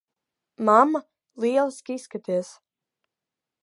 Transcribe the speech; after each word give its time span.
Mamma, 0.69 1.01
lieliski 1.45 1.99
izskaties. 2.01 2.53